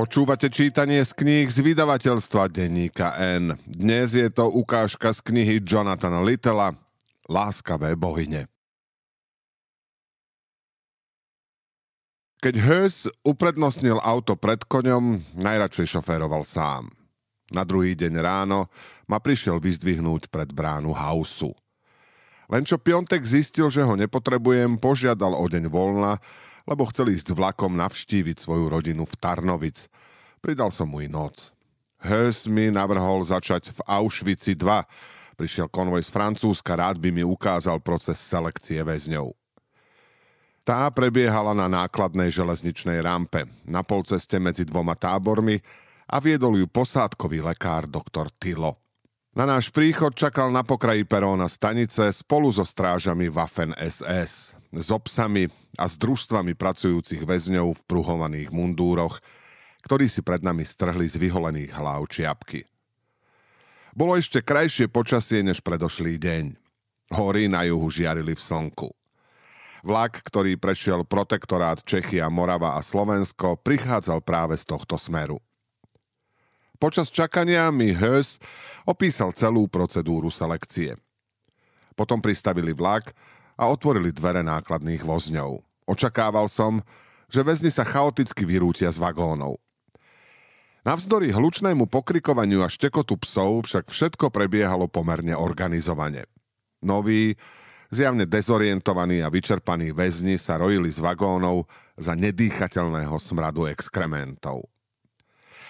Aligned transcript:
Počúvate 0.00 0.48
čítanie 0.48 1.04
z 1.04 1.12
kníh 1.12 1.44
z 1.52 1.60
vydavateľstva 1.60 2.48
denníka 2.48 3.20
N. 3.20 3.52
Dnes 3.68 4.16
je 4.16 4.32
to 4.32 4.48
ukážka 4.48 5.12
z 5.12 5.20
knihy 5.20 5.60
Jonathana 5.60 6.24
Littela 6.24 6.72
Láskavé 7.28 8.00
bohyne. 8.00 8.48
Keď 12.40 12.54
Hös 12.64 13.12
uprednostnil 13.28 14.00
auto 14.00 14.40
pred 14.40 14.64
koňom, 14.64 15.20
najradšej 15.36 15.92
šoféroval 16.00 16.48
sám. 16.48 16.88
Na 17.52 17.68
druhý 17.68 17.92
deň 17.92 18.24
ráno 18.24 18.72
ma 19.04 19.20
prišiel 19.20 19.60
vyzdvihnúť 19.60 20.32
pred 20.32 20.48
bránu 20.48 20.96
hausu. 20.96 21.52
Len 22.48 22.64
čo 22.64 22.80
Piontek 22.80 23.20
zistil, 23.20 23.68
že 23.68 23.84
ho 23.84 24.00
nepotrebujem, 24.00 24.80
požiadal 24.80 25.36
o 25.36 25.44
deň 25.44 25.68
voľna, 25.68 26.16
lebo 26.64 26.88
chcel 26.88 27.12
ísť 27.12 27.32
vlakom 27.36 27.76
navštíviť 27.76 28.36
svoju 28.40 28.66
rodinu 28.68 29.04
v 29.06 29.14
Tarnovic. 29.16 29.86
Pridal 30.40 30.72
som 30.72 30.88
mu 30.88 31.04
i 31.04 31.08
noc. 31.08 31.52
Hös 32.00 32.48
mi 32.48 32.72
navrhol 32.72 33.20
začať 33.20 33.76
v 33.76 33.80
Auschwitzi 33.84 34.56
2. 34.56 35.36
Prišiel 35.36 35.68
konvoj 35.68 36.00
z 36.04 36.10
Francúzska, 36.12 36.76
rád 36.76 37.00
by 37.00 37.12
mi 37.12 37.24
ukázal 37.24 37.80
proces 37.80 38.16
selekcie 38.20 38.80
väzňov. 38.80 39.36
Tá 40.64 40.92
prebiehala 40.92 41.56
na 41.56 41.68
nákladnej 41.68 42.28
železničnej 42.28 43.00
rampe, 43.00 43.48
na 43.64 43.80
polceste 43.80 44.36
medzi 44.36 44.68
dvoma 44.68 44.92
tábormi 44.92 45.56
a 46.12 46.20
viedol 46.20 46.60
ju 46.60 46.68
posádkový 46.68 47.40
lekár 47.40 47.88
doktor 47.88 48.28
Tilo. 48.36 48.76
Na 49.32 49.48
náš 49.48 49.72
príchod 49.72 50.12
čakal 50.12 50.52
na 50.52 50.66
pokraji 50.66 51.06
peróna 51.06 51.48
stanice 51.48 52.12
spolu 52.12 52.52
so 52.52 52.66
strážami 52.66 53.30
Waffen 53.32 53.72
SS, 53.78 54.59
s 54.70 54.88
obsami 54.94 55.50
a 55.78 55.84
s 55.90 55.98
družstvami 55.98 56.54
pracujúcich 56.54 57.26
väzňov 57.26 57.74
v 57.74 57.84
pruhovaných 57.90 58.54
mundúroch, 58.54 59.18
ktorí 59.82 60.06
si 60.06 60.22
pred 60.22 60.44
nami 60.44 60.62
strhli 60.62 61.06
z 61.10 61.18
vyholených 61.18 61.74
hlav 61.74 62.06
čiapky. 62.06 62.62
Bolo 63.90 64.14
ešte 64.14 64.38
krajšie 64.38 64.86
počasie 64.86 65.42
než 65.42 65.58
predošlý 65.66 66.14
deň. 66.22 66.44
Hory 67.10 67.50
na 67.50 67.66
juhu 67.66 67.90
žiarili 67.90 68.38
v 68.38 68.42
slnku. 68.42 68.88
Vlak, 69.82 70.22
ktorý 70.22 70.54
prešiel 70.60 71.02
protektorát 71.02 71.82
Čechy 71.82 72.22
a 72.22 72.30
Morava 72.30 72.78
a 72.78 72.84
Slovensko, 72.84 73.58
prichádzal 73.58 74.22
práve 74.22 74.54
z 74.54 74.68
tohto 74.68 74.94
smeru. 75.00 75.42
Počas 76.78 77.10
čakania 77.10 77.68
mi 77.74 77.92
Hös 77.92 78.38
opísal 78.86 79.34
celú 79.34 79.66
procedúru 79.66 80.30
selekcie. 80.30 80.96
Potom 81.98 82.22
pristavili 82.22 82.72
vlak 82.72 83.12
a 83.60 83.68
otvorili 83.68 84.08
dvere 84.16 84.40
nákladných 84.40 85.04
vozňov. 85.04 85.60
Očakával 85.84 86.48
som, 86.48 86.80
že 87.28 87.44
väzni 87.44 87.68
sa 87.68 87.84
chaoticky 87.84 88.48
vyrútia 88.48 88.88
z 88.88 88.96
vagónov. 88.96 89.60
Navzdory 90.80 91.28
hlučnému 91.28 91.92
pokrikovaniu 91.92 92.64
a 92.64 92.72
štekotu 92.72 93.20
psov 93.20 93.68
však 93.68 93.92
všetko 93.92 94.32
prebiehalo 94.32 94.88
pomerne 94.88 95.36
organizovane. 95.36 96.24
Noví, 96.80 97.36
zjavne 97.92 98.24
dezorientovaní 98.24 99.20
a 99.20 99.28
vyčerpaní 99.28 99.92
väzni 99.92 100.40
sa 100.40 100.56
rojili 100.56 100.88
z 100.88 101.04
vagónov 101.04 101.68
za 102.00 102.16
nedýchateľného 102.16 103.12
smradu 103.20 103.68
exkrementov. 103.68 104.72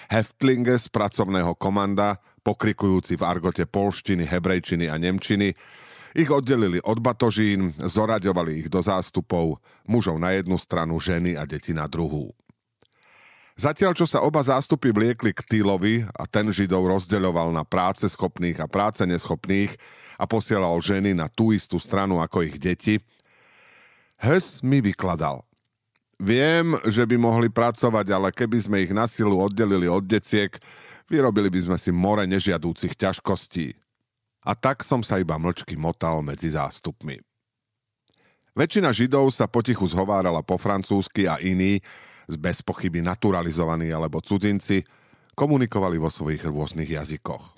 Heftlinge 0.06 0.78
z 0.78 0.86
pracovného 0.94 1.58
komanda, 1.58 2.22
pokrikujúci 2.46 3.18
v 3.18 3.26
argote 3.26 3.66
polštiny, 3.66 4.30
hebrejčiny 4.30 4.86
a 4.86 4.94
nemčiny, 4.94 5.58
ich 6.14 6.30
oddelili 6.30 6.82
od 6.82 6.98
batožín, 6.98 7.74
zoraďovali 7.78 8.64
ich 8.64 8.68
do 8.68 8.82
zástupov, 8.82 9.62
mužov 9.86 10.18
na 10.18 10.34
jednu 10.34 10.58
stranu, 10.58 10.98
ženy 10.98 11.38
a 11.38 11.46
deti 11.46 11.70
na 11.70 11.86
druhú. 11.86 12.34
Zatiaľ, 13.60 13.92
čo 13.92 14.08
sa 14.08 14.24
oba 14.24 14.40
zástupy 14.40 14.88
vliekli 14.88 15.36
k 15.36 15.44
Týlovi 15.44 16.08
a 16.16 16.24
ten 16.24 16.48
Židov 16.48 16.88
rozdeľoval 16.96 17.52
na 17.52 17.60
práce 17.60 18.08
schopných 18.08 18.56
a 18.56 18.70
práce 18.70 19.04
neschopných 19.04 19.76
a 20.16 20.24
posielal 20.24 20.80
ženy 20.80 21.12
na 21.12 21.28
tú 21.28 21.52
istú 21.52 21.76
stranu 21.76 22.24
ako 22.24 22.48
ich 22.48 22.56
deti, 22.56 23.04
Hes 24.20 24.60
mi 24.60 24.84
vykladal. 24.84 25.44
Viem, 26.20 26.76
že 26.84 27.08
by 27.08 27.16
mohli 27.16 27.48
pracovať, 27.48 28.06
ale 28.12 28.28
keby 28.28 28.58
sme 28.60 28.76
ich 28.84 28.92
na 28.92 29.08
silu 29.08 29.40
oddelili 29.40 29.88
od 29.88 30.04
deciek, 30.04 30.52
vyrobili 31.08 31.48
by 31.48 31.60
sme 31.72 31.76
si 31.80 31.88
more 31.88 32.28
nežiadúcich 32.28 32.92
ťažkostí. 32.96 33.72
A 34.40 34.56
tak 34.56 34.80
som 34.80 35.04
sa 35.04 35.20
iba 35.20 35.36
mlčky 35.36 35.76
motal 35.76 36.24
medzi 36.24 36.52
zástupmi. 36.52 37.20
Väčšina 38.56 38.90
Židov 38.90 39.30
sa 39.30 39.46
potichu 39.46 39.86
zhovárala 39.86 40.42
po 40.42 40.58
francúzsky 40.58 41.28
a 41.28 41.38
iní, 41.38 41.78
bez 42.26 42.62
pochyby 42.62 43.02
naturalizovaní 43.04 43.92
alebo 43.94 44.22
cudzinci, 44.22 44.82
komunikovali 45.38 45.96
vo 45.96 46.10
svojich 46.10 46.44
rôznych 46.44 46.90
jazykoch. 46.90 47.56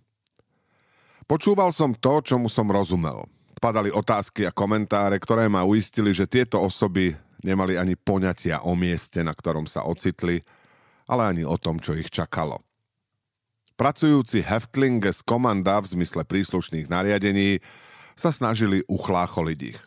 Počúval 1.26 1.70
som 1.70 1.96
to, 1.96 2.20
čomu 2.20 2.50
som 2.50 2.68
rozumel. 2.68 3.24
Padali 3.62 3.94
otázky 3.94 4.42
a 4.42 4.52
komentáre, 4.52 5.16
ktoré 5.22 5.46
ma 5.46 5.62
uistili, 5.62 6.10
že 6.10 6.26
tieto 6.26 6.58
osoby 6.58 7.14
nemali 7.46 7.78
ani 7.78 7.94
poňatia 7.94 8.66
o 8.66 8.74
mieste, 8.74 9.22
na 9.22 9.30
ktorom 9.30 9.70
sa 9.70 9.86
ocitli, 9.86 10.42
ale 11.06 11.22
ani 11.30 11.42
o 11.46 11.54
tom, 11.58 11.78
čo 11.78 11.94
ich 11.94 12.10
čakalo. 12.10 12.58
Pracujúci 13.82 14.46
Heftlinge 14.46 15.10
z 15.10 15.26
komanda 15.26 15.82
v 15.82 15.98
zmysle 15.98 16.22
príslušných 16.22 16.86
nariadení 16.86 17.58
sa 18.14 18.30
snažili 18.30 18.86
uchlácholiť 18.86 19.58
ich. 19.74 19.80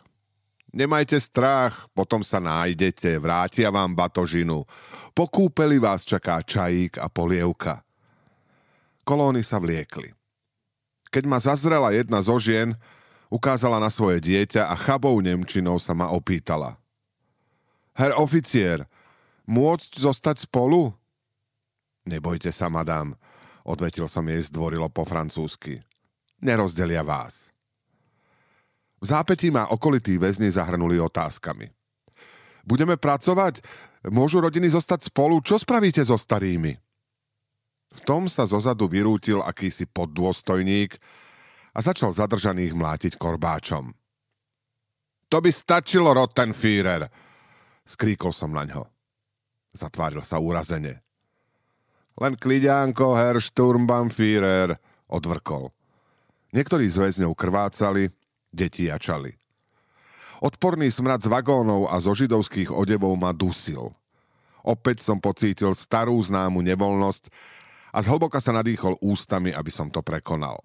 Nemajte 0.75 1.15
strach, 1.23 1.87
potom 1.95 2.19
sa 2.19 2.43
nájdete, 2.43 3.15
vrátia 3.23 3.71
vám 3.71 3.95
batožinu. 3.95 4.67
Po 5.15 5.31
kúpeli 5.31 5.79
vás 5.79 6.03
čaká 6.03 6.43
čajík 6.43 6.99
a 6.99 7.07
polievka. 7.07 7.87
Kolóny 9.07 9.39
sa 9.39 9.63
vliekli. 9.63 10.11
Keď 11.07 11.23
ma 11.23 11.39
zazrela 11.39 11.95
jedna 11.95 12.19
zo 12.19 12.35
žien, 12.35 12.75
ukázala 13.31 13.79
na 13.79 13.87
svoje 13.87 14.19
dieťa 14.19 14.67
a 14.67 14.75
chabou 14.75 15.15
Nemčinou 15.23 15.79
sa 15.79 15.95
ma 15.95 16.11
opýtala– 16.11 16.75
Herr 17.95 18.11
oficier, 18.19 18.83
môcť 19.47 20.03
zostať 20.03 20.43
spolu? 20.43 20.91
Nebojte 22.03 22.51
sa, 22.51 22.67
madám, 22.67 23.15
odvetil 23.65 24.05
som 24.05 24.23
jej 24.29 24.41
zdvorilo 24.45 24.87
po 24.93 25.03
francúzsky. 25.03 25.81
Nerozdelia 26.39 27.01
vás. 27.01 27.49
V 29.01 29.05
zápetí 29.09 29.51
ma 29.51 29.67
okolití 29.69 30.15
väzni 30.15 30.49
zahrnuli 30.49 30.97
otázkami. 31.01 31.69
Budeme 32.65 32.97
pracovať? 32.97 33.61
Môžu 34.09 34.41
rodiny 34.41 34.69
zostať 34.71 35.09
spolu? 35.09 35.41
Čo 35.41 35.61
spravíte 35.61 36.01
so 36.01 36.17
starými? 36.17 36.73
V 37.95 37.99
tom 38.01 38.25
sa 38.25 38.49
zozadu 38.49 38.89
vyrútil 38.89 39.39
akýsi 39.45 39.85
poddôstojník 39.85 40.97
a 41.75 41.79
začal 41.79 42.09
zadržaných 42.09 42.73
mlátiť 42.73 43.13
korbáčom. 43.15 43.93
To 45.29 45.37
by 45.41 45.51
stačilo, 45.53 46.13
Rottenführer, 46.13 47.07
Skríkol 47.85 48.33
som 48.33 48.49
na 48.49 48.65
ňo. 48.65 48.89
Zatváril 49.77 50.25
sa 50.25 50.41
úrazene. 50.41 51.04
Len 52.15 52.39
kliďánko, 52.39 53.11
herr 53.19 53.43
Sturmbannführer, 53.43 54.79
odvrkol. 55.11 55.71
Niektorí 56.55 56.87
z 56.87 57.03
väzňov 57.03 57.35
krvácali, 57.35 58.07
deti 58.55 58.87
jačali. 58.87 59.35
Odporný 60.39 60.87
smrad 60.87 61.19
z 61.19 61.27
vagónov 61.27 61.91
a 61.91 61.99
zo 61.99 62.15
židovských 62.15 62.71
odebov 62.71 63.19
ma 63.19 63.35
dusil. 63.35 63.91
Opäť 64.63 65.03
som 65.03 65.19
pocítil 65.19 65.75
starú 65.75 66.15
známu 66.15 66.63
nevoľnosť 66.63 67.27
a 67.91 67.99
zhlboka 67.99 68.39
sa 68.39 68.55
nadýchol 68.55 68.95
ústami, 69.03 69.51
aby 69.51 69.71
som 69.71 69.91
to 69.91 69.99
prekonal. 69.99 70.63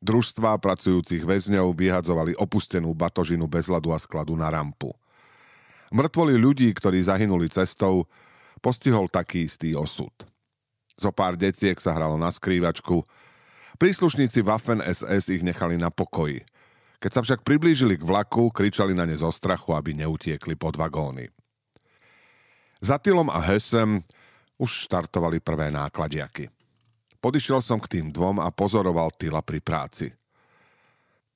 Družstvá 0.00 0.56
pracujúcich 0.56 1.26
väzňov 1.26 1.76
vyhadzovali 1.76 2.32
opustenú 2.38 2.94
batožinu 2.96 3.44
bez 3.50 3.68
ľadu 3.68 3.92
a 3.92 3.98
skladu 4.00 4.32
na 4.38 4.48
rampu. 4.48 4.94
Mŕtvoli 5.90 6.38
ľudí, 6.38 6.70
ktorí 6.72 7.02
zahynuli 7.02 7.50
cestou, 7.50 8.06
postihol 8.62 9.10
taký 9.10 9.50
istý 9.50 9.74
osud. 9.74 10.14
Zo 11.00 11.08
pár 11.16 11.32
deciek 11.32 11.80
sa 11.80 11.96
hralo 11.96 12.20
na 12.20 12.28
skrývačku, 12.28 13.00
príslušníci 13.80 14.44
Waffen 14.44 14.84
SS 14.84 15.32
ich 15.32 15.40
nechali 15.40 15.80
na 15.80 15.88
pokoji. 15.88 16.44
Keď 17.00 17.10
sa 17.10 17.24
však 17.24 17.40
priblížili 17.40 17.96
k 17.96 18.04
vlaku, 18.04 18.52
kričali 18.52 18.92
na 18.92 19.08
ne 19.08 19.16
zo 19.16 19.32
strachu, 19.32 19.72
aby 19.72 19.96
neutiekli 19.96 20.60
pod 20.60 20.76
vagóny. 20.76 21.32
Za 22.84 23.00
Tylom 23.00 23.32
a 23.32 23.40
Hesem 23.40 24.04
už 24.60 24.84
štartovali 24.84 25.40
prvé 25.40 25.72
nákladiaky. 25.72 26.52
Podišiel 27.24 27.64
som 27.64 27.80
k 27.80 27.96
tým 27.96 28.12
dvom 28.12 28.36
a 28.36 28.52
pozoroval 28.52 29.08
Tyla 29.16 29.40
pri 29.40 29.64
práci. 29.64 30.12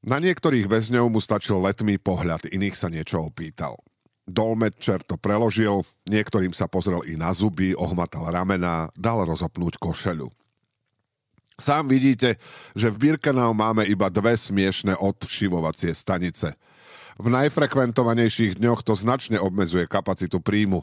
Na 0.04 0.20
niektorých 0.20 0.68
väzňov 0.68 1.08
mu 1.08 1.24
stačil 1.24 1.56
letmý 1.56 1.96
pohľad, 1.96 2.52
iných 2.52 2.76
sa 2.76 2.92
niečo 2.92 3.24
opýtal– 3.24 3.80
Dolmetčer 4.24 5.04
to 5.04 5.20
preložil, 5.20 5.84
niektorým 6.08 6.56
sa 6.56 6.64
pozrel 6.64 7.04
i 7.04 7.12
na 7.12 7.28
zuby, 7.36 7.76
ohmatal 7.76 8.24
ramena, 8.32 8.88
dal 8.96 9.20
rozopnúť 9.20 9.76
košelu. 9.76 10.32
Sám 11.60 11.86
vidíte, 11.86 12.40
že 12.74 12.90
v 12.90 13.12
Birkenau 13.12 13.54
máme 13.54 13.86
iba 13.86 14.10
dve 14.10 14.34
smiešne 14.34 14.98
odvšivovacie 14.98 15.94
stanice. 15.94 16.56
V 17.14 17.30
najfrekventovanejších 17.30 18.58
dňoch 18.58 18.82
to 18.82 18.98
značne 18.98 19.38
obmedzuje 19.38 19.86
kapacitu 19.86 20.42
príjmu. 20.42 20.82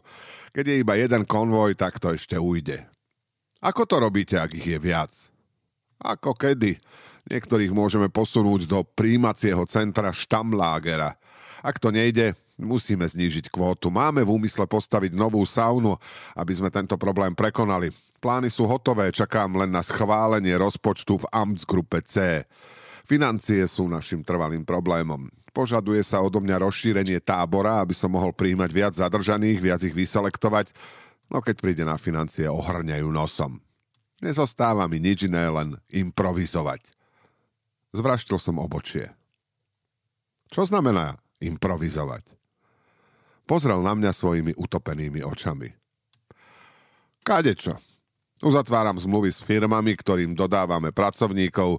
Keď 0.56 0.64
je 0.64 0.76
iba 0.80 0.96
jeden 0.96 1.28
konvoj, 1.28 1.76
tak 1.76 2.00
to 2.00 2.16
ešte 2.16 2.40
ujde. 2.40 2.88
Ako 3.60 3.84
to 3.84 4.00
robíte, 4.00 4.40
ak 4.40 4.56
ich 4.56 4.64
je 4.64 4.80
viac? 4.80 5.12
Ako 6.00 6.34
kedy? 6.40 6.80
Niektorých 7.28 7.76
môžeme 7.76 8.08
posunúť 8.08 8.66
do 8.66 8.82
príjmacieho 8.82 9.68
centra 9.68 10.16
Štamlágera. 10.16 11.20
Ak 11.62 11.78
to 11.78 11.92
nejde, 11.92 12.34
musíme 12.62 13.04
znížiť 13.04 13.50
kvótu. 13.50 13.90
Máme 13.90 14.22
v 14.22 14.38
úmysle 14.38 14.70
postaviť 14.70 15.18
novú 15.18 15.42
saunu, 15.44 15.98
aby 16.38 16.54
sme 16.56 16.70
tento 16.70 16.96
problém 16.96 17.34
prekonali. 17.34 17.90
Plány 18.22 18.54
sú 18.54 18.70
hotové, 18.70 19.10
čakám 19.10 19.58
len 19.58 19.74
na 19.74 19.82
schválenie 19.82 20.54
rozpočtu 20.54 21.26
v 21.26 21.30
Amtsgruppe 21.34 22.06
C. 22.06 22.46
Financie 23.10 23.66
sú 23.66 23.90
našim 23.90 24.22
trvalým 24.22 24.62
problémom. 24.62 25.26
Požaduje 25.52 26.00
sa 26.06 26.24
odo 26.24 26.40
mňa 26.40 26.64
rozšírenie 26.64 27.20
tábora, 27.20 27.84
aby 27.84 27.92
som 27.92 28.14
mohol 28.14 28.32
príjmať 28.32 28.70
viac 28.72 28.94
zadržaných, 28.96 29.60
viac 29.60 29.82
ich 29.84 29.92
vyselektovať, 29.92 30.72
no 31.28 31.44
keď 31.44 31.56
príde 31.60 31.84
na 31.84 32.00
financie, 32.00 32.48
ohrňajú 32.48 33.10
nosom. 33.12 33.60
Nezostáva 34.22 34.86
mi 34.86 35.02
nič 35.02 35.28
iné, 35.28 35.50
len 35.50 35.76
improvizovať. 35.92 36.94
Zvraštil 37.92 38.38
som 38.40 38.62
obočie. 38.62 39.12
Čo 40.54 40.70
znamená 40.70 41.20
improvizovať? 41.42 42.41
Pozrel 43.52 43.84
na 43.84 43.92
mňa 43.92 44.16
svojimi 44.16 44.56
utopenými 44.56 45.28
očami. 45.28 45.68
Kádečo, 47.20 47.76
Uzatváram 48.42 48.98
zmluvy 48.98 49.30
s 49.30 49.44
firmami, 49.46 49.94
ktorým 49.94 50.34
dodávame 50.34 50.90
pracovníkov, 50.90 51.78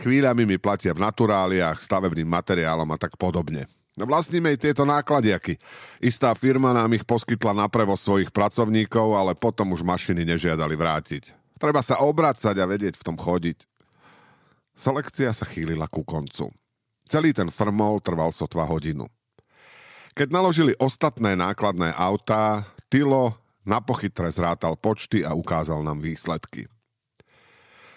chvíľami 0.00 0.48
mi 0.48 0.56
platia 0.56 0.96
v 0.96 1.04
naturáliách, 1.04 1.84
stavebným 1.84 2.24
materiálom 2.24 2.88
a 2.88 2.96
tak 2.96 3.20
podobne. 3.20 3.68
Vlastníme 3.92 4.56
aj 4.56 4.62
tieto 4.62 4.88
nákladiaky. 4.88 5.60
Istá 6.00 6.32
firma 6.32 6.72
nám 6.72 6.96
ich 6.96 7.04
poskytla 7.04 7.52
na 7.52 7.68
prevoz 7.68 8.00
svojich 8.00 8.32
pracovníkov, 8.32 9.20
ale 9.20 9.36
potom 9.36 9.76
už 9.76 9.84
mašiny 9.84 10.24
nežiadali 10.24 10.78
vrátiť. 10.80 11.36
Treba 11.60 11.84
sa 11.84 12.00
obracať 12.00 12.56
a 12.56 12.64
vedieť 12.64 12.96
v 12.96 13.04
tom 13.04 13.20
chodiť. 13.20 13.68
Selekcia 14.72 15.34
sa 15.36 15.44
chýlila 15.44 15.90
ku 15.92 16.08
koncu. 16.08 16.48
Celý 17.04 17.36
ten 17.36 17.52
frmol 17.52 18.00
trval 18.00 18.32
sotva 18.32 18.64
hodinu. 18.64 19.04
Keď 20.18 20.34
naložili 20.34 20.74
ostatné 20.82 21.38
nákladné 21.38 21.94
autá, 21.94 22.66
Tilo 22.90 23.38
na 23.62 23.78
pochytre 23.78 24.26
zrátal 24.34 24.74
počty 24.74 25.22
a 25.22 25.30
ukázal 25.30 25.86
nám 25.86 26.02
výsledky. 26.02 26.66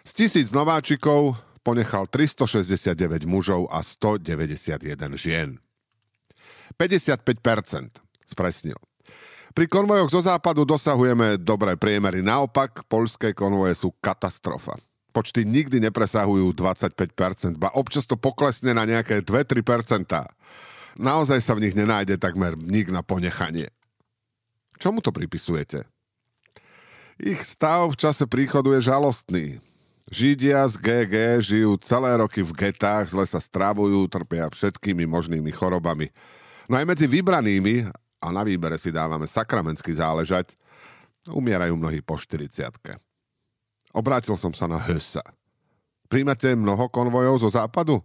Z 0.06 0.12
tisíc 0.14 0.54
nováčikov 0.54 1.42
ponechal 1.66 2.06
369 2.06 3.26
mužov 3.26 3.66
a 3.74 3.82
191 3.82 5.18
žien. 5.18 5.58
55% 6.78 7.26
spresnil. 8.30 8.78
Pri 9.58 9.66
konvojoch 9.66 10.14
zo 10.14 10.22
západu 10.22 10.62
dosahujeme 10.62 11.42
dobré 11.42 11.74
priemery. 11.74 12.22
Naopak, 12.22 12.86
poľské 12.86 13.34
konvoje 13.34 13.82
sú 13.82 13.98
katastrofa. 13.98 14.78
Počty 15.10 15.42
nikdy 15.42 15.82
nepresahujú 15.90 16.54
25%, 16.54 17.58
ba 17.58 17.74
občas 17.74 18.06
to 18.06 18.14
poklesne 18.14 18.78
na 18.78 18.86
nejaké 18.86 19.26
2-3%. 19.26 20.06
Naozaj 21.00 21.40
sa 21.40 21.54
v 21.56 21.68
nich 21.68 21.76
nenájde 21.78 22.20
takmer 22.20 22.58
nik 22.60 22.92
na 22.92 23.06
ponechanie. 23.06 23.72
Čomu 24.82 25.00
to 25.00 25.14
pripisujete? 25.14 25.86
Ich 27.22 27.46
stav 27.46 27.94
v 27.94 28.00
čase 28.02 28.26
príchodu 28.26 28.74
je 28.74 28.90
žalostný. 28.90 29.46
Židia 30.12 30.66
z 30.68 30.76
GG 30.82 31.16
žijú 31.40 31.78
celé 31.80 32.18
roky 32.18 32.42
v 32.42 32.52
getách, 32.52 33.14
zle 33.14 33.24
sa 33.24 33.38
stravujú, 33.38 34.10
trpia 34.10 34.50
všetkými 34.50 35.08
možnými 35.08 35.54
chorobami. 35.54 36.10
No 36.66 36.76
aj 36.76 36.90
medzi 36.90 37.06
vybranými, 37.06 37.88
a 38.20 38.28
na 38.34 38.42
výbere 38.42 38.76
si 38.76 38.90
dávame 38.90 39.30
sakramensky 39.30 39.94
záležať, 39.94 40.58
umierajú 41.30 41.78
mnohí 41.78 42.02
po 42.02 42.18
40 42.18 42.50
Obrátil 43.92 44.36
som 44.40 44.52
sa 44.56 44.66
na 44.66 44.80
Hösa. 44.82 45.24
Príjmate 46.08 46.56
mnoho 46.56 46.88
konvojov 46.92 47.48
zo 47.48 47.50
západu? 47.52 48.00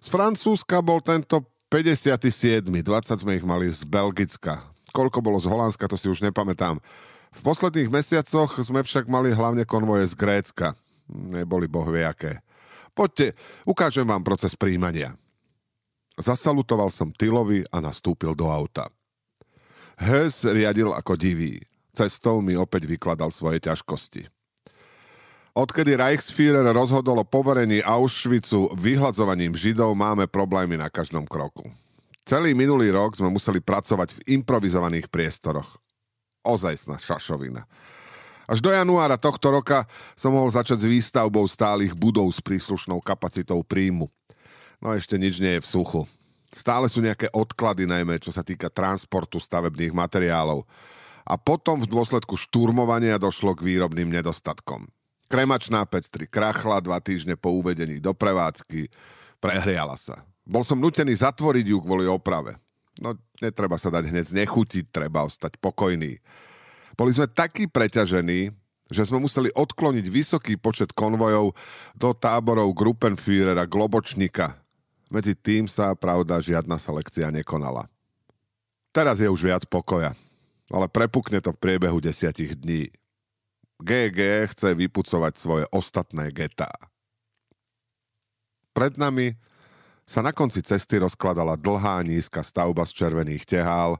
Z 0.00 0.12
Francúzska 0.12 0.80
bol 0.84 1.00
tento 1.00 1.44
57. 1.68 2.62
20 2.62 3.22
sme 3.22 3.38
ich 3.38 3.44
mali 3.44 3.70
z 3.70 3.82
Belgicka 3.86 4.76
koľko 4.96 5.20
bolo 5.20 5.36
z 5.36 5.52
Holandska, 5.52 5.84
to 5.92 6.00
si 6.00 6.08
už 6.08 6.24
nepamätám. 6.24 6.80
V 7.36 7.40
posledných 7.44 7.92
mesiacoch 7.92 8.56
sme 8.64 8.80
však 8.80 9.12
mali 9.12 9.28
hlavne 9.28 9.68
konvoje 9.68 10.08
z 10.08 10.16
Grécka. 10.16 10.72
Neboli 11.12 11.68
bohvie 11.68 12.08
aké. 12.08 12.40
Poďte, 12.96 13.36
ukážem 13.68 14.08
vám 14.08 14.24
proces 14.24 14.56
príjmania. 14.56 15.12
Zasalutoval 16.16 16.88
som 16.88 17.12
Tylovi 17.12 17.60
a 17.68 17.84
nastúpil 17.84 18.32
do 18.32 18.48
auta. 18.48 18.88
Hös 20.00 20.48
riadil 20.48 20.88
ako 20.96 21.12
divý. 21.20 21.60
Cestou 21.92 22.40
mi 22.40 22.56
opäť 22.56 22.88
vykladal 22.88 23.28
svoje 23.28 23.60
ťažkosti. 23.60 24.24
Odkedy 25.56 25.96
Reichsführer 25.96 26.68
rozhodol 26.68 27.16
o 27.16 27.24
poverení 27.24 27.80
Auschwitzu 27.80 28.76
vyhľadzovaním 28.76 29.56
Židov, 29.56 29.96
máme 29.96 30.28
problémy 30.28 30.76
na 30.76 30.92
každom 30.92 31.24
kroku. 31.24 31.64
Celý 32.28 32.52
minulý 32.52 32.92
rok 32.92 33.16
sme 33.16 33.32
museli 33.32 33.64
pracovať 33.64 34.20
v 34.20 34.36
improvizovaných 34.36 35.08
priestoroch. 35.08 35.80
Ozajstná 36.44 37.00
šašovina. 37.00 37.64
Až 38.44 38.60
do 38.60 38.68
januára 38.68 39.16
tohto 39.16 39.48
roka 39.48 39.88
som 40.12 40.36
mohol 40.36 40.52
začať 40.52 40.84
s 40.84 40.90
výstavbou 40.92 41.48
stálych 41.48 41.96
budov 41.96 42.28
s 42.28 42.44
príslušnou 42.44 43.00
kapacitou 43.00 43.64
príjmu. 43.64 44.12
No 44.84 44.92
ešte 44.92 45.16
nič 45.16 45.40
nie 45.40 45.56
je 45.56 45.64
v 45.64 45.70
suchu. 45.72 46.02
Stále 46.52 46.84
sú 46.92 47.00
nejaké 47.00 47.32
odklady, 47.32 47.88
najmä 47.88 48.20
čo 48.20 48.28
sa 48.28 48.44
týka 48.44 48.68
transportu 48.68 49.40
stavebných 49.40 49.96
materiálov. 49.96 50.68
A 51.24 51.40
potom 51.40 51.80
v 51.80 51.88
dôsledku 51.88 52.36
šturmovania 52.36 53.16
došlo 53.16 53.56
k 53.56 53.64
výrobným 53.64 54.12
nedostatkom. 54.12 54.84
Kremačná 55.26 55.82
pec 55.86 56.06
3 56.06 56.30
krachla 56.30 56.78
dva 56.78 57.02
týždne 57.02 57.34
po 57.34 57.50
uvedení 57.50 57.98
do 57.98 58.14
prevádzky, 58.14 58.86
prehriala 59.42 59.98
sa. 59.98 60.22
Bol 60.46 60.62
som 60.62 60.78
nutený 60.78 61.18
zatvoriť 61.18 61.74
ju 61.74 61.78
kvôli 61.82 62.06
oprave. 62.06 62.54
No, 63.02 63.18
netreba 63.42 63.76
sa 63.76 63.90
dať 63.90 64.08
hneď 64.08 64.26
znechutiť, 64.30 64.88
treba 64.88 65.26
ostať 65.26 65.58
pokojný. 65.58 66.22
Boli 66.96 67.10
sme 67.12 67.28
takí 67.28 67.68
preťažení, 67.68 68.54
že 68.88 69.02
sme 69.02 69.18
museli 69.18 69.50
odkloniť 69.52 70.06
vysoký 70.06 70.54
počet 70.56 70.94
konvojov 70.94 71.52
do 71.98 72.10
táborov 72.14 72.70
Gruppenführera 72.72 73.66
Globočníka. 73.66 74.56
Medzi 75.10 75.34
tým 75.34 75.66
sa, 75.66 75.92
pravda, 75.98 76.38
žiadna 76.38 76.78
selekcia 76.78 77.30
nekonala. 77.34 77.90
Teraz 78.94 79.20
je 79.20 79.28
už 79.28 79.42
viac 79.42 79.62
pokoja, 79.68 80.16
ale 80.72 80.86
prepukne 80.88 81.42
to 81.42 81.52
v 81.52 81.60
priebehu 81.60 81.98
desiatich 82.00 82.56
dní. 82.56 82.88
GG 83.80 84.50
chce 84.52 84.72
vypucovať 84.72 85.32
svoje 85.36 85.64
ostatné 85.72 86.32
getá. 86.32 86.72
Pred 88.72 89.00
nami 89.00 89.36
sa 90.06 90.22
na 90.22 90.30
konci 90.30 90.62
cesty 90.62 91.00
rozkladala 91.02 91.58
dlhá 91.58 92.04
nízka 92.06 92.44
stavba 92.44 92.86
z 92.86 92.92
červených 93.04 93.44
tehál, 93.44 93.98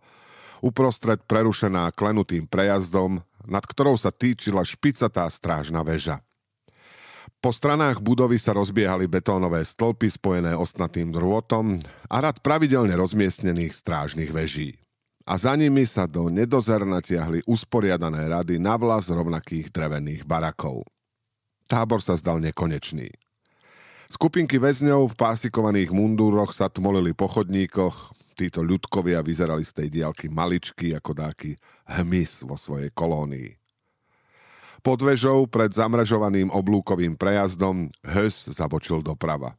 uprostred 0.63 1.21
prerušená 1.27 1.93
klenutým 1.93 2.47
prejazdom, 2.49 3.21
nad 3.45 3.65
ktorou 3.67 3.99
sa 3.99 4.15
týčila 4.15 4.63
špicatá 4.63 5.27
strážna 5.29 5.83
väža. 5.83 6.23
Po 7.43 7.53
stranách 7.53 8.01
budovy 8.01 8.41
sa 8.41 8.57
rozbiehali 8.57 9.07
betónové 9.07 9.61
stĺpy 9.63 10.09
spojené 10.09 10.57
ostnatým 10.57 11.13
drôtom 11.13 11.79
a 12.09 12.17
rad 12.23 12.41
pravidelne 12.41 12.97
rozmiestnených 12.97 13.77
strážnych 13.77 14.33
veží. 14.33 14.81
A 15.27 15.35
za 15.35 15.59
nimi 15.59 15.83
sa 15.83 16.07
do 16.07 16.31
nedozer 16.31 16.87
natiahli 16.87 17.43
usporiadané 17.51 18.31
rady 18.31 18.63
na 18.63 18.79
vlas 18.79 19.11
rovnakých 19.11 19.75
drevených 19.75 20.23
barakov. 20.23 20.87
Tábor 21.67 21.99
sa 21.99 22.15
zdal 22.15 22.39
nekonečný. 22.39 23.11
Skupinky 24.07 24.63
väzňov 24.63 25.11
v 25.11 25.19
pásikovaných 25.19 25.91
mundúroch 25.91 26.55
sa 26.55 26.71
tmolili 26.71 27.11
po 27.11 27.27
chodníkoch, 27.27 28.15
títo 28.39 28.63
ľudkovia 28.63 29.19
vyzerali 29.19 29.67
z 29.67 29.83
tej 29.83 29.89
diálky 29.99 30.31
maličky 30.31 30.95
ako 30.95 31.11
dáky 31.11 31.59
hmyz 31.91 32.47
vo 32.47 32.55
svojej 32.55 32.95
kolónii. 32.95 33.51
Pod 34.87 35.03
vežou 35.03 35.51
pred 35.51 35.75
zamražovaným 35.75 36.55
oblúkovým 36.55 37.19
prejazdom 37.19 37.91
Hös 38.07 38.47
zabočil 38.47 39.03
doprava. 39.03 39.59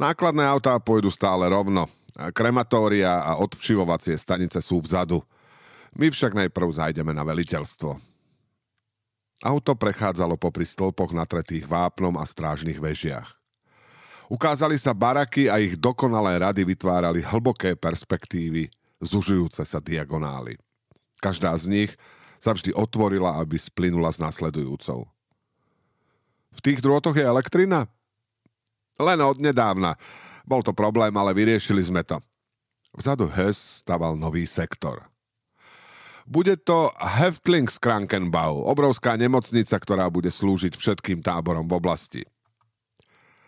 Nákladné 0.00 0.48
autá 0.48 0.72
pôjdu 0.80 1.12
stále 1.12 1.44
rovno. 1.52 1.84
Krematória 2.32 3.20
a 3.20 3.36
odvčivovacie 3.38 4.16
stanice 4.16 4.64
sú 4.64 4.80
vzadu. 4.80 5.20
My 5.96 6.08
však 6.08 6.32
najprv 6.32 6.68
zajdeme 6.72 7.12
na 7.12 7.24
veliteľstvo. 7.24 7.92
Auto 9.44 9.76
prechádzalo 9.76 10.40
popri 10.40 10.64
stĺpoch 10.64 11.12
natretých 11.12 11.68
vápnom 11.68 12.16
a 12.16 12.24
strážnych 12.24 12.80
vežiach. 12.80 13.36
Ukázali 14.32 14.80
sa 14.80 14.96
baraky 14.96 15.46
a 15.46 15.60
ich 15.60 15.76
dokonalé 15.76 16.40
rady 16.40 16.64
vytvárali 16.64 17.20
hlboké 17.22 17.76
perspektívy, 17.76 18.72
zužujúce 18.98 19.62
sa 19.62 19.78
diagonály. 19.78 20.56
Každá 21.20 21.52
z 21.60 21.68
nich 21.68 21.90
sa 22.40 22.56
vždy 22.56 22.72
otvorila, 22.74 23.38
aby 23.38 23.60
splynula 23.60 24.10
s 24.10 24.18
nasledujúcou. 24.18 25.04
V 26.56 26.60
tých 26.64 26.80
drôtoch 26.80 27.14
je 27.14 27.24
elektrina? 27.24 27.84
Len 28.96 29.20
od 29.20 29.36
nedávna. 29.36 30.00
Bol 30.46 30.62
to 30.62 30.70
problém, 30.70 31.10
ale 31.18 31.34
vyriešili 31.34 31.82
sme 31.82 32.06
to. 32.06 32.22
Vzadu 32.94 33.26
HES 33.28 33.82
staval 33.82 34.14
nový 34.16 34.46
sektor– 34.46 35.02
Bude 36.26 36.58
to 36.58 36.90
Häftlingskrankenbau, 36.98 38.66
obrovská 38.66 39.14
nemocnica, 39.14 39.78
ktorá 39.78 40.10
bude 40.10 40.26
slúžiť 40.26 40.74
všetkým 40.74 41.22
táborom 41.22 41.70
v 41.70 41.78
oblasti. 41.78 42.22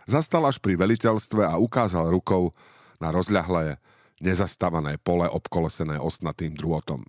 Zastal 0.07 0.47
až 0.47 0.63
pri 0.63 0.79
veliteľstve 0.79 1.43
a 1.43 1.59
ukázal 1.59 2.07
rukou 2.15 2.55
na 3.03 3.11
rozľahlé, 3.11 3.83
nezastávané 4.23 4.95
pole 5.03 5.27
obkolesené 5.27 5.99
osnatým 5.99 6.55
drôtom. 6.55 7.03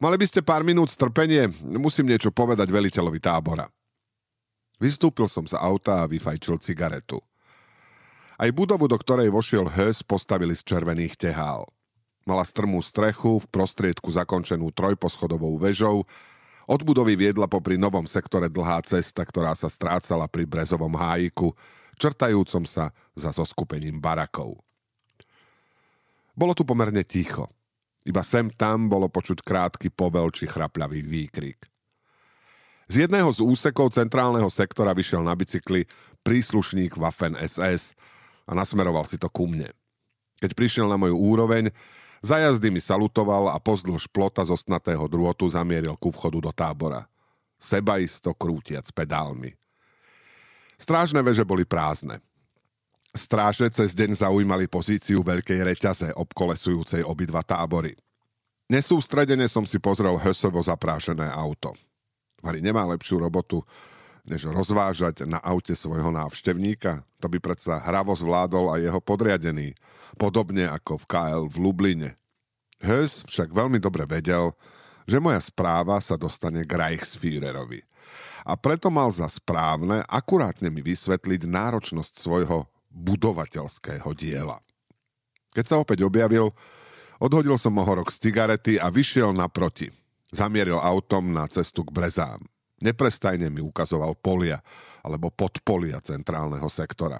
Mali 0.00 0.16
by 0.16 0.24
ste 0.24 0.40
pár 0.40 0.64
minút 0.64 0.88
strpenie, 0.88 1.52
musím 1.76 2.08
niečo 2.08 2.32
povedať 2.32 2.72
veliteľovi 2.72 3.20
tábora. 3.20 3.68
Vystúpil 4.80 5.28
som 5.28 5.44
z 5.44 5.52
auta 5.60 6.00
a 6.00 6.08
vyfajčil 6.08 6.64
cigaretu. 6.64 7.20
Aj 8.34 8.50
budovu, 8.50 8.90
do 8.90 8.98
ktorej 8.98 9.30
vošiel 9.30 9.70
Hös, 9.70 10.02
postavili 10.02 10.58
z 10.58 10.66
červených 10.66 11.14
tehál. 11.14 11.70
Mala 12.26 12.42
strmú 12.42 12.82
strechu, 12.82 13.38
v 13.38 13.46
prostriedku 13.46 14.10
zakončenú 14.10 14.74
trojposchodovou 14.74 15.54
vežou. 15.60 16.02
Od 16.64 16.80
budovy 16.82 17.14
viedla 17.14 17.46
popri 17.46 17.78
novom 17.78 18.08
sektore 18.08 18.50
dlhá 18.50 18.80
cesta, 18.82 19.22
ktorá 19.22 19.54
sa 19.54 19.70
strácala 19.70 20.26
pri 20.26 20.48
brezovom 20.48 20.96
hájiku, 20.98 21.54
črtajúcom 22.00 22.64
sa 22.66 22.90
za 23.14 23.30
zoskupením 23.30 24.02
barakov. 24.02 24.58
Bolo 26.34 26.56
tu 26.56 26.66
pomerne 26.66 27.06
ticho. 27.06 27.46
Iba 28.02 28.26
sem 28.26 28.50
tam 28.50 28.90
bolo 28.90 29.06
počuť 29.06 29.44
krátky 29.46 29.94
povel 29.94 30.34
či 30.34 30.50
chrapľavý 30.50 31.06
výkrik. 31.06 31.70
Z 32.90 33.08
jedného 33.08 33.30
z 33.32 33.40
úsekov 33.40 33.94
centrálneho 33.94 34.50
sektora 34.50 34.92
vyšiel 34.92 35.24
na 35.24 35.32
bicykli 35.32 35.88
príslušník 36.26 37.00
Waffen 37.00 37.32
SS 37.38 37.96
a 38.44 38.52
nasmeroval 38.52 39.08
si 39.08 39.16
to 39.16 39.28
ku 39.32 39.48
mne. 39.48 39.72
Keď 40.40 40.52
prišiel 40.52 40.86
na 40.88 41.00
moju 41.00 41.16
úroveň, 41.16 41.72
za 42.24 42.40
jazdy 42.40 42.72
mi 42.72 42.80
salutoval 42.80 43.52
a 43.52 43.60
pozdĺž 43.60 44.08
plota 44.08 44.40
z 44.44 44.56
ostnatého 44.56 45.04
drôtu 45.08 45.44
zamieril 45.48 45.96
ku 46.00 46.08
vchodu 46.08 46.40
do 46.40 46.52
tábora. 46.52 47.04
Sebaisto 47.60 48.32
krútiac 48.32 48.88
pedálmi. 48.92 49.52
Strážne 50.80 51.20
veže 51.20 51.44
boli 51.44 51.68
prázdne. 51.68 52.20
Stráže 53.14 53.70
cez 53.70 53.94
deň 53.94 54.26
zaujímali 54.26 54.66
pozíciu 54.66 55.22
veľkej 55.22 55.60
reťaze 55.62 56.08
obkolesujúcej 56.18 57.06
obidva 57.06 57.46
tábory. 57.46 57.94
Nesústredene 58.66 59.46
som 59.46 59.62
si 59.68 59.78
pozrel 59.78 60.18
hösovo 60.18 60.58
zaprášené 60.58 61.28
auto. 61.28 61.76
Vary 62.42 62.58
nemá 62.64 62.82
lepšiu 62.90 63.22
robotu, 63.22 63.62
než 64.24 64.48
rozvážať 64.48 65.28
na 65.28 65.36
aute 65.40 65.76
svojho 65.76 66.08
návštevníka. 66.08 67.04
To 67.20 67.28
by 67.28 67.38
predsa 67.40 67.80
hravo 67.84 68.16
zvládol 68.16 68.72
aj 68.76 68.80
jeho 68.88 69.00
podriadený, 69.00 69.76
podobne 70.16 70.68
ako 70.68 71.00
v 71.00 71.04
KL 71.08 71.42
v 71.48 71.56
Lubline. 71.60 72.10
Hös 72.80 73.24
však 73.28 73.52
veľmi 73.52 73.80
dobre 73.80 74.08
vedel, 74.08 74.52
že 75.04 75.20
moja 75.20 75.40
správa 75.40 76.00
sa 76.00 76.16
dostane 76.16 76.64
k 76.64 76.72
Reichsführerovi. 76.72 77.84
A 78.44 78.56
preto 78.60 78.92
mal 78.92 79.08
za 79.08 79.28
správne 79.28 80.04
akurátne 80.04 80.68
mi 80.68 80.84
vysvetliť 80.84 81.48
náročnosť 81.48 82.12
svojho 82.20 82.68
budovateľského 82.92 84.08
diela. 84.12 84.60
Keď 85.56 85.64
sa 85.64 85.76
opäť 85.80 86.04
objavil, 86.04 86.52
odhodil 87.20 87.56
som 87.56 87.72
mohorok 87.72 88.12
z 88.12 88.28
cigarety 88.28 88.74
a 88.76 88.92
vyšiel 88.92 89.32
naproti. 89.32 89.88
Zamieril 90.34 90.76
autom 90.76 91.32
na 91.32 91.48
cestu 91.48 91.86
k 91.86 91.94
brezám. 91.94 92.42
Neprestajne 92.84 93.48
mi 93.48 93.64
ukazoval 93.64 94.20
polia 94.20 94.60
alebo 95.00 95.32
podpolia 95.32 96.04
centrálneho 96.04 96.68
sektora. 96.68 97.16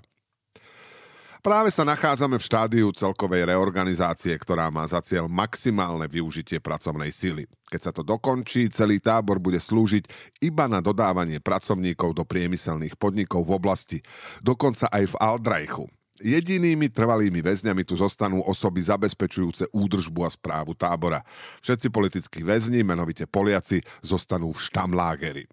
Práve 1.44 1.68
sa 1.68 1.85
nachádzame 1.85 2.40
v 2.40 2.47
štádiu 2.49 2.88
celkovej 2.97 3.44
reorganizácie, 3.44 4.33
ktorá 4.33 4.73
má 4.73 4.88
za 4.88 5.04
cieľ 5.04 5.28
maximálne 5.28 6.09
využitie 6.09 6.56
pracovnej 6.56 7.12
sily. 7.12 7.44
Keď 7.68 7.80
sa 7.85 7.92
to 7.92 8.00
dokončí, 8.00 8.73
celý 8.73 8.97
tábor 8.97 9.37
bude 9.37 9.61
slúžiť 9.61 10.09
iba 10.40 10.64
na 10.64 10.80
dodávanie 10.80 11.44
pracovníkov 11.44 12.16
do 12.16 12.25
priemyselných 12.25 12.97
podnikov 12.97 13.44
v 13.44 13.61
oblasti, 13.61 13.99
dokonca 14.40 14.88
aj 14.88 15.04
v 15.04 15.14
Aldrajchu. 15.21 15.85
Jedinými 16.23 16.94
trvalými 16.94 17.42
väzňami 17.42 17.83
tu 17.83 17.99
zostanú 17.99 18.38
osoby 18.47 18.78
zabezpečujúce 18.87 19.66
údržbu 19.75 20.21
a 20.23 20.30
správu 20.30 20.78
tábora. 20.78 21.26
Všetci 21.59 21.90
politickí 21.90 22.47
väzni, 22.47 22.87
menovite 22.87 23.26
Poliaci, 23.26 23.83
zostanú 23.99 24.54
v 24.54 24.62
štamlágeri. 24.62 25.44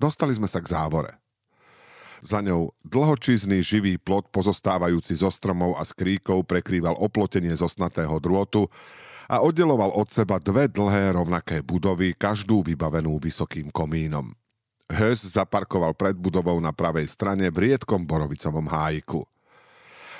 Dostali 0.00 0.32
sme 0.32 0.48
sa 0.48 0.64
k 0.64 0.72
závore. 0.72 1.20
Za 2.24 2.40
ňou 2.40 2.72
dlhočízny 2.86 3.60
živý 3.60 4.00
plot 4.00 4.32
pozostávajúci 4.32 5.18
zo 5.18 5.28
stromov 5.28 5.76
a 5.76 5.84
skríkov 5.84 6.48
prekrýval 6.48 6.96
oplotenie 6.96 7.52
zosnatého 7.52 8.16
drôtu 8.16 8.64
a 9.28 9.44
oddeloval 9.44 9.92
od 9.92 10.08
seba 10.08 10.40
dve 10.40 10.72
dlhé 10.72 11.12
rovnaké 11.12 11.60
budovy, 11.60 12.16
každú 12.16 12.64
vybavenú 12.64 13.20
vysokým 13.20 13.68
komínom. 13.68 14.32
Hös 14.92 15.24
zaparkoval 15.24 15.96
pred 15.96 16.12
budovou 16.12 16.60
na 16.60 16.68
pravej 16.68 17.08
strane 17.08 17.48
v 17.48 17.72
riedkom 17.72 18.04
borovicovom 18.04 18.68
hájiku. 18.68 19.24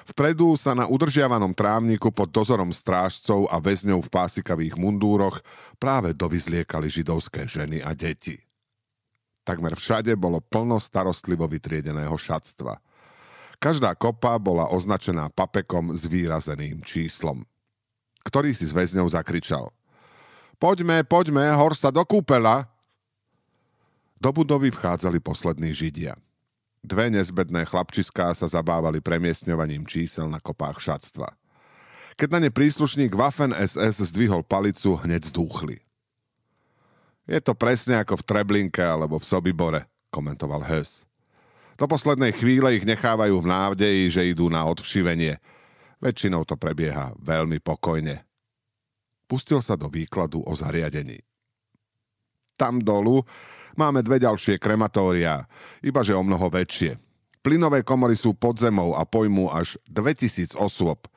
Vpredu 0.09 0.59
sa 0.59 0.75
na 0.75 0.89
udržiavanom 0.89 1.55
trávniku 1.55 2.11
pod 2.11 2.33
dozorom 2.33 2.75
strážcov 2.75 3.47
a 3.53 3.61
väzňov 3.63 4.03
v 4.03 4.11
pásikavých 4.11 4.75
mundúroch 4.75 5.45
práve 5.79 6.11
dovyzliekali 6.17 6.91
židovské 6.91 7.47
ženy 7.47 7.85
a 7.85 7.95
deti. 7.95 8.41
Takmer 9.47 9.79
všade 9.79 10.17
bolo 10.19 10.43
plno 10.43 10.83
starostlivo 10.83 11.47
vytriedeného 11.47 12.15
šatstva. 12.17 12.81
Každá 13.63 13.95
kopa 13.95 14.35
bola 14.43 14.73
označená 14.75 15.31
papekom 15.31 15.95
s 15.95 16.09
výrazeným 16.11 16.83
číslom. 16.83 17.47
Ktorý 18.27 18.51
si 18.57 18.67
z 18.67 18.75
väzňov 18.75 19.07
zakričal. 19.15 19.71
Poďme, 20.59 21.07
poďme, 21.07 21.47
hor 21.55 21.79
sa 21.79 21.95
do 21.95 22.03
kúpela! 22.03 22.72
Do 24.23 24.31
budovy 24.31 24.71
vchádzali 24.71 25.19
poslední 25.19 25.75
Židia. 25.75 26.15
Dve 26.79 27.11
nezbedné 27.11 27.67
chlapčiská 27.67 28.31
sa 28.39 28.47
zabávali 28.47 29.03
premiestňovaním 29.03 29.83
čísel 29.83 30.31
na 30.31 30.39
kopách 30.39 30.79
šatstva. 30.79 31.27
Keď 32.15 32.29
na 32.31 32.39
ne 32.47 32.55
príslušník 32.55 33.19
Waffen 33.19 33.51
SS 33.51 34.15
zdvihol 34.15 34.47
palicu, 34.47 34.95
hneď 34.95 35.27
zdúchli. 35.27 35.83
Je 37.27 37.43
to 37.43 37.59
presne 37.59 37.99
ako 37.99 38.23
v 38.23 38.27
Treblinke 38.31 38.87
alebo 38.87 39.19
v 39.19 39.27
Sobibore, 39.27 39.91
komentoval 40.15 40.71
Hös. 40.71 41.03
Do 41.75 41.91
poslednej 41.91 42.31
chvíle 42.31 42.79
ich 42.79 42.87
nechávajú 42.87 43.43
v 43.43 43.51
nádeji, 43.51 44.03
že 44.07 44.31
idú 44.31 44.47
na 44.47 44.63
odvšivenie. 44.71 45.35
Väčšinou 45.99 46.47
to 46.47 46.55
prebieha 46.55 47.11
veľmi 47.19 47.59
pokojne. 47.59 48.23
Pustil 49.27 49.59
sa 49.59 49.75
do 49.75 49.91
výkladu 49.91 50.47
o 50.47 50.53
zariadení. 50.55 51.27
Tam 52.63 52.79
dolu 52.79 53.27
Máme 53.73 54.05
dve 54.05 54.21
ďalšie 54.21 54.61
krematória, 54.61 55.49
ibaže 55.81 56.13
o 56.13 56.21
mnoho 56.21 56.53
väčšie. 56.53 57.01
Plynové 57.41 57.83
komory 57.83 58.15
sú 58.15 58.37
pod 58.37 58.61
zemou 58.61 58.95
a 58.95 59.03
pojmú 59.03 59.49
až 59.51 59.81
2000 59.89 60.55
osôb. 60.61 61.09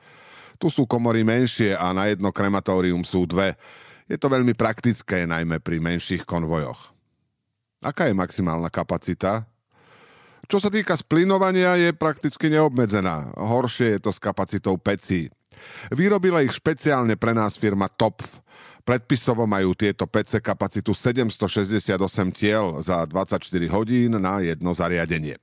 Tu 0.56 0.72
sú 0.72 0.88
komory 0.88 1.20
menšie 1.20 1.76
a 1.76 1.92
na 1.92 2.08
jedno 2.08 2.32
krematórium 2.32 3.04
sú 3.04 3.28
dve. 3.28 3.54
Je 4.08 4.16
to 4.16 4.32
veľmi 4.32 4.56
praktické, 4.56 5.28
najmä 5.28 5.60
pri 5.60 5.78
menších 5.78 6.24
konvojoch. 6.24 6.96
Aká 7.84 8.08
je 8.08 8.16
maximálna 8.16 8.72
kapacita? 8.72 9.44
Čo 10.48 10.58
sa 10.62 10.72
týka 10.72 10.96
splinovania, 10.96 11.76
je 11.76 11.92
prakticky 11.92 12.48
neobmedzená. 12.48 13.36
Horšie 13.36 13.98
je 13.98 14.00
to 14.00 14.10
s 14.14 14.18
kapacitou 14.18 14.80
pecí. 14.80 15.28
Vyrobila 15.92 16.40
ich 16.40 16.56
špeciálne 16.56 17.20
pre 17.20 17.36
nás 17.36 17.60
firma 17.60 17.90
Topf. 17.92 18.40
Predpisovo 18.86 19.50
majú 19.50 19.74
tieto 19.74 20.06
PC 20.06 20.38
kapacitu 20.38 20.94
768 20.94 21.98
tiel 22.30 22.78
za 22.78 23.02
24 23.02 23.42
hodín 23.74 24.14
na 24.14 24.38
jedno 24.38 24.70
zariadenie. 24.70 25.42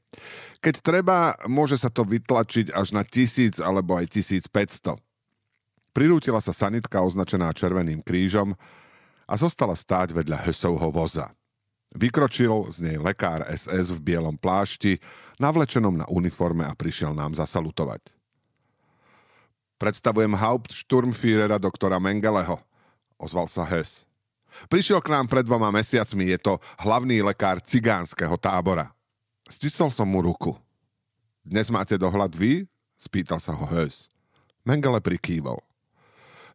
Keď 0.63 0.79
treba, 0.79 1.35
môže 1.51 1.75
sa 1.75 1.91
to 1.91 2.07
vytlačiť 2.07 2.71
až 2.71 2.95
na 2.95 3.03
1000 3.03 3.59
alebo 3.59 3.99
aj 3.99 4.15
1500. 4.15 4.95
Prirútila 5.91 6.39
sa 6.39 6.55
sanitka 6.55 7.03
označená 7.03 7.51
červeným 7.51 7.99
krížom 7.99 8.55
a 9.27 9.33
zostala 9.35 9.75
stáť 9.75 10.15
vedľa 10.15 10.39
Hösovho 10.47 10.87
voza. 10.95 11.35
Vykročil 11.99 12.71
z 12.71 12.77
nej 12.79 12.95
lekár 12.95 13.43
SS 13.51 13.91
v 13.91 14.15
bielom 14.15 14.39
plášti, 14.39 15.03
navlečenom 15.43 15.99
na 15.99 16.07
uniforme 16.07 16.63
a 16.63 16.71
prišiel 16.79 17.11
nám 17.11 17.35
zasalutovať. 17.35 18.07
Predstavujem 19.83 20.31
Hauptsturmführera 20.31 21.59
doktora 21.59 21.99
Mengeleho– 21.99 22.55
ozval 23.23 23.47
sa 23.47 23.63
Hes. 23.63 24.03
Prišiel 24.69 25.01
k 25.01 25.15
nám 25.15 25.25
pred 25.25 25.47
dvoma 25.47 25.73
mesiacmi, 25.73 26.29
je 26.29 26.37
to 26.37 26.53
hlavný 26.83 27.25
lekár 27.25 27.57
cigánskeho 27.63 28.37
tábora. 28.37 28.93
Stisol 29.49 29.89
som 29.89 30.05
mu 30.05 30.21
ruku. 30.21 30.53
Dnes 31.41 31.73
máte 31.73 31.97
dohľad 31.97 32.35
vy? 32.37 32.69
Spýtal 32.99 33.41
sa 33.41 33.55
ho 33.57 33.65
Hes. 33.73 34.07
Mengele 34.63 35.01
prikývol. 35.03 35.59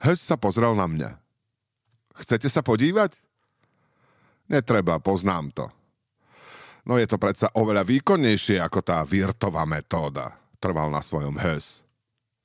Hes 0.01 0.23
sa 0.23 0.39
pozrel 0.39 0.79
na 0.79 0.87
mňa. 0.87 1.11
Chcete 2.23 2.47
sa 2.47 2.63
podívať? 2.63 3.19
Netreba, 4.49 4.97
poznám 5.03 5.53
to. 5.53 5.67
No 6.89 6.97
je 6.97 7.05
to 7.05 7.21
predsa 7.21 7.53
oveľa 7.53 7.85
výkonnejšie 7.85 8.65
ako 8.65 8.81
tá 8.81 9.05
virtová 9.05 9.69
metóda, 9.69 10.41
trval 10.57 10.89
na 10.89 11.05
svojom 11.05 11.37
Hes. 11.37 11.85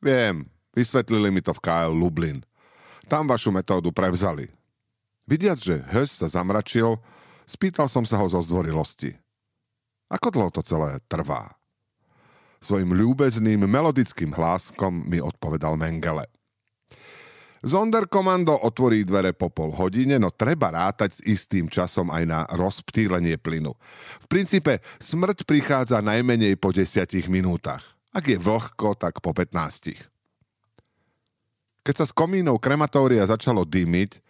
Viem, 0.03 0.51
vysvetlili 0.75 1.32
mi 1.32 1.39
to 1.39 1.56
v 1.56 1.63
KL 1.63 1.96
Lublin. 1.96 2.44
Tam 3.07 3.27
vašu 3.27 3.51
metódu 3.51 3.91
prevzali. 3.91 4.48
Vidiac, 5.24 5.60
že 5.60 5.79
Hös 5.91 6.19
sa 6.19 6.27
zamračil, 6.27 7.00
spýtal 7.48 7.88
som 7.88 8.03
sa 8.03 8.19
ho 8.19 8.27
zo 8.27 8.39
zdvorilosti. 8.43 9.15
Ako 10.12 10.29
dlho 10.29 10.51
to 10.51 10.62
celé 10.62 11.00
trvá? 11.07 11.55
Svojim 12.63 12.95
ľúbezným 12.95 13.67
melodickým 13.67 14.31
hláskom 14.31 15.03
mi 15.07 15.19
odpovedal 15.19 15.75
Mengele. 15.75 16.27
Zonderkomando 17.63 18.60
otvorí 18.67 19.07
dvere 19.07 19.31
po 19.31 19.48
pol 19.48 19.72
hodine, 19.72 20.19
no 20.19 20.36
treba 20.36 20.67
rátať 20.67 21.15
s 21.15 21.19
istým 21.24 21.72
časom 21.72 22.12
aj 22.12 22.24
na 22.27 22.39
rozptýlenie 22.51 23.39
plynu. 23.39 23.72
V 24.19 24.25
princípe 24.27 24.83
smrť 25.00 25.48
prichádza 25.48 26.03
najmenej 26.03 26.60
po 26.60 26.75
desiatich 26.75 27.31
minútach. 27.31 27.95
Ak 28.12 28.27
je 28.27 28.36
vlhko, 28.36 29.00
tak 29.00 29.24
po 29.24 29.31
15. 29.31 30.12
Keď 31.84 31.96
sa 32.00 32.06
s 32.08 32.16
komínou 32.16 32.56
krematória 32.56 33.28
začalo 33.28 33.68
dymiť 33.68 34.24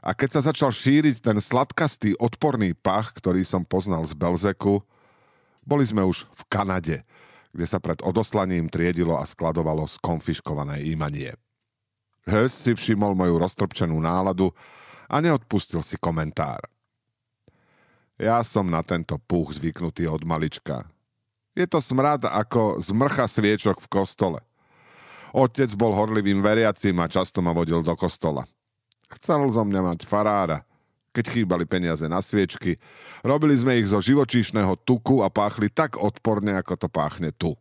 a 0.00 0.16
keď 0.16 0.40
sa 0.40 0.40
začal 0.48 0.72
šíriť 0.72 1.20
ten 1.20 1.36
sladkastý 1.36 2.16
odporný 2.16 2.72
pach, 2.72 3.12
ktorý 3.12 3.44
som 3.44 3.60
poznal 3.60 4.08
z 4.08 4.16
Belzeku, 4.16 4.80
boli 5.64 5.84
sme 5.84 6.00
už 6.04 6.24
v 6.32 6.42
Kanade, 6.48 7.04
kde 7.52 7.66
sa 7.68 7.76
pred 7.76 8.00
odoslaním 8.00 8.72
triedilo 8.72 9.16
a 9.20 9.24
skladovalo 9.28 9.84
skonfiškované 9.84 10.84
imanie. 10.88 11.36
Hös 12.24 12.56
si 12.56 12.72
všimol 12.72 13.12
moju 13.12 13.36
roztrpčenú 13.36 14.00
náladu 14.00 14.48
a 15.08 15.20
neodpustil 15.20 15.84
si 15.84 16.00
komentár. 16.00 16.64
Ja 18.16 18.40
som 18.40 18.64
na 18.64 18.80
tento 18.80 19.20
puch 19.20 19.60
zvyknutý 19.60 20.08
od 20.08 20.24
malička. 20.24 20.88
Je 21.52 21.68
to 21.68 21.84
smrad 21.84 22.24
ako 22.24 22.80
zmrcha 22.80 23.28
sviečok 23.28 23.84
v 23.84 23.90
kostole. 23.92 24.40
Otec 25.34 25.74
bol 25.74 25.90
horlivým 25.90 26.38
veriacím 26.38 27.02
a 27.02 27.10
často 27.10 27.42
ma 27.42 27.50
vodil 27.50 27.82
do 27.82 27.98
kostola. 27.98 28.46
Chcel 29.18 29.50
zo 29.50 29.66
mňa 29.66 29.80
mať 29.82 30.06
farára, 30.06 30.62
keď 31.10 31.24
chýbali 31.34 31.66
peniaze 31.66 32.06
na 32.06 32.22
sviečky. 32.22 32.78
Robili 33.26 33.58
sme 33.58 33.74
ich 33.74 33.90
zo 33.90 33.98
živočíšneho 33.98 34.78
tuku 34.86 35.26
a 35.26 35.28
páchli 35.34 35.74
tak 35.74 35.98
odporne, 35.98 36.54
ako 36.54 36.86
to 36.86 36.86
páchne 36.86 37.34
tu. 37.34 37.58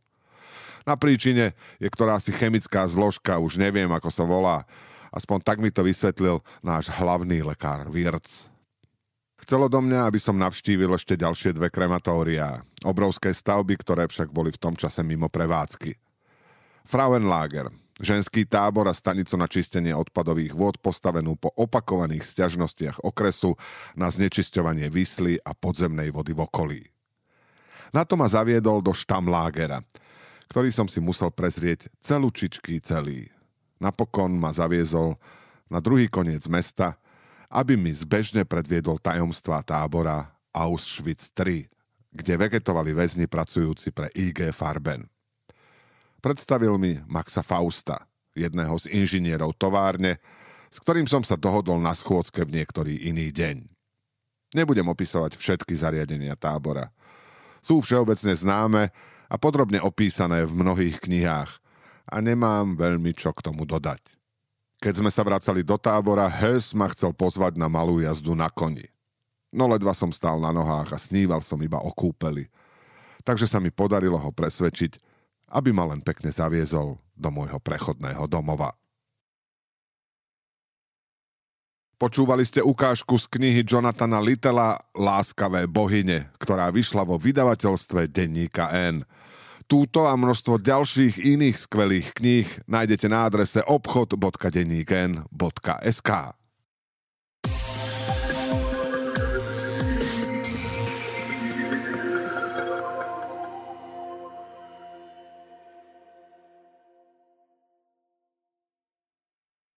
Na 0.86 0.94
príčine 0.94 1.58
je 1.82 1.89
ktorá 1.89 2.22
si 2.22 2.30
chemická 2.30 2.86
zložka, 2.86 3.42
už 3.42 3.58
neviem, 3.58 3.89
ako 3.89 4.10
sa 4.13 4.22
volá. 4.22 4.70
Aspoň 5.10 5.39
tak 5.42 5.58
mi 5.58 5.74
to 5.74 5.82
vysvetlil 5.82 6.46
náš 6.62 6.94
hlavný 6.94 7.42
lekár 7.42 7.89
Virc. 7.89 8.53
Chcelo 9.42 9.65
do 9.65 9.82
mňa, 9.82 10.08
aby 10.08 10.20
som 10.22 10.38
navštívil 10.38 10.94
ešte 10.94 11.18
ďalšie 11.18 11.58
dve 11.58 11.74
krematória. 11.74 12.62
Obrovské 12.86 13.34
stavby, 13.34 13.82
ktoré 13.82 14.06
však 14.06 14.30
boli 14.30 14.53
v 14.53 14.62
tom 14.62 14.77
čase 14.77 15.01
mimo 15.01 15.27
prevádzky. 15.27 16.02
Frauenlager, 16.84 17.72
ženský 18.04 18.44
tábor 18.44 18.92
a 18.92 18.94
stanicu 18.94 19.40
na 19.40 19.48
čistenie 19.48 19.96
odpadových 19.96 20.52
vôd 20.52 20.75
postavenú 20.84 21.40
po 21.40 21.50
opakovaných 21.56 22.28
sťažnostiach 22.28 23.08
okresu 23.08 23.56
na 23.96 24.12
znečisťovanie 24.12 24.92
vysly 24.92 25.40
a 25.42 25.56
podzemnej 25.56 26.12
vody 26.12 26.36
v 26.36 26.44
okolí. 26.44 26.82
Na 27.94 28.04
to 28.04 28.18
ma 28.18 28.28
zaviedol 28.28 28.82
do 28.82 28.92
štamlágera, 28.92 29.86
ktorý 30.52 30.74
som 30.74 30.90
si 30.90 31.00
musel 31.00 31.32
prezrieť 31.32 31.88
celúčičký 32.02 32.82
celý. 32.84 33.30
Napokon 33.80 34.34
ma 34.36 34.52
zaviezol 34.52 35.16
na 35.72 35.80
druhý 35.80 36.10
koniec 36.10 36.46
mesta, 36.52 37.00
aby 37.54 37.78
mi 37.78 37.94
zbežne 37.94 38.44
predviedol 38.50 38.98
tajomstvá 38.98 39.62
tábora 39.62 40.34
Auschwitz 40.52 41.30
3, 41.38 41.70
kde 42.13 42.34
vegetovali 42.38 42.94
väzni 42.98 43.30
pracujúci 43.30 43.94
pre 43.94 44.10
IG 44.13 44.50
Farben. 44.54 45.06
Predstavil 46.24 46.80
mi 46.80 46.96
Maxa 47.03 47.44
Fausta, 47.44 48.08
jedného 48.32 48.72
z 48.80 48.96
inžinierov 48.96 49.60
továrne, 49.60 50.24
s 50.72 50.79
ktorým 50.79 51.03
som 51.03 51.20
sa 51.20 51.36
dohodol 51.36 51.83
na 51.83 51.92
schôdzke 51.92 52.48
v 52.48 52.64
niektorý 52.64 53.12
iný 53.12 53.27
deň. 53.36 53.68
Nebudem 54.55 54.88
opisovať 54.88 55.36
všetky 55.36 55.75
zariadenia 55.75 56.40
tábora. 56.40 56.96
Sú 57.59 57.83
všeobecne 57.83 58.31
známe 58.40 58.96
a 59.27 59.36
podrobne 59.36 59.83
opísané 59.83 60.48
v 60.48 60.64
mnohých 60.64 61.03
knihách 61.03 61.59
a 62.07 62.16
nemám 62.24 62.79
veľmi 62.79 63.12
čo 63.12 63.36
k 63.36 63.44
tomu 63.44 63.68
dodať. 63.68 64.16
Keď 64.79 65.03
sme 65.03 65.12
sa 65.12 65.27
vracali 65.27 65.59
do 65.59 65.75
tábora, 65.75 66.31
Hess 66.31 66.72
ma 66.72 66.88
chcel 66.88 67.12
pozvať 67.12 67.59
na 67.59 67.68
malú 67.68 68.00
jazdu 68.00 68.31
na 68.31 68.48
koni. 68.48 68.88
No 69.51 69.68
ledva 69.68 69.92
som 69.92 70.07
stál 70.16 70.40
na 70.40 70.55
nohách 70.55 70.96
a 70.96 71.03
sníval 71.03 71.44
som 71.44 71.59
iba 71.59 71.83
o 71.83 71.92
kúpeli. 71.92 72.48
Takže 73.27 73.44
sa 73.44 73.59
mi 73.59 73.75
podarilo 73.75 74.16
ho 74.16 74.31
presvedčiť, 74.31 75.13
aby 75.53 75.70
ma 75.70 75.85
len 75.85 76.01
pekne 76.01 76.33
zaviezol 76.33 76.98
do 77.13 77.29
môjho 77.29 77.61
prechodného 77.61 78.25
domova. 78.25 78.74
Počúvali 82.01 82.42
ste 82.44 82.59
ukážku 82.59 83.16
z 83.16 83.31
knihy 83.31 83.63
Jonathana 83.63 84.20
Littela 84.20 84.75
Láskavé 84.92 85.72
bohyne, 85.72 86.35
ktorá 86.35 86.68
vyšla 86.68 87.07
vo 87.07 87.16
vydavateľstve 87.16 88.11
denníka 88.11 88.75
N. 88.75 89.07
Túto 89.72 90.03
a 90.03 90.11
množstvo 90.20 90.59
ďalších 90.59 91.24
iných 91.24 91.55
skvelých 91.55 92.11
kníh 92.20 92.44
nájdete 92.68 93.07
na 93.07 93.24
adrese 93.24 93.63
obchod.denníken.sk. 93.63 96.11